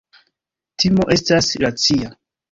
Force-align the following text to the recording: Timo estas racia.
Timo 0.83 1.05
estas 1.15 1.49
racia. 1.65 2.09